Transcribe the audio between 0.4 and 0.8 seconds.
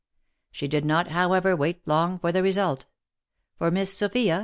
She